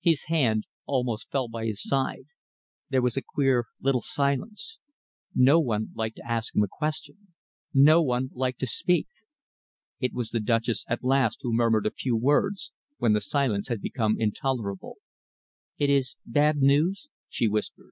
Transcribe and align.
His 0.00 0.26
hand 0.26 0.66
almost 0.86 1.28
fell 1.32 1.48
to 1.48 1.58
his 1.66 1.82
side. 1.82 2.26
There 2.90 3.02
was 3.02 3.16
a 3.16 3.20
queer 3.20 3.64
little 3.80 4.00
silence. 4.00 4.78
No 5.34 5.58
one 5.58 5.88
liked 5.96 6.18
to 6.18 6.24
ask 6.24 6.54
him 6.54 6.62
a 6.62 6.68
question; 6.68 7.34
no 7.74 8.00
one 8.00 8.30
liked 8.32 8.60
to 8.60 8.68
speak. 8.68 9.08
It 9.98 10.12
was 10.12 10.30
the 10.30 10.38
Duchess 10.38 10.84
at 10.88 11.02
last 11.02 11.38
who 11.42 11.52
murmured 11.52 11.86
a 11.86 11.90
few 11.90 12.16
words, 12.16 12.70
when 12.98 13.12
the 13.12 13.20
silence 13.20 13.66
had 13.66 13.80
become 13.82 14.14
intolerable. 14.20 14.98
"It 15.78 15.90
is 15.90 16.14
bad 16.24 16.58
news?" 16.58 17.08
she 17.28 17.48
whispered. 17.48 17.90